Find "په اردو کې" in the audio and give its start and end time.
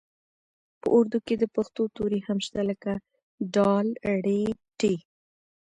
0.81-1.35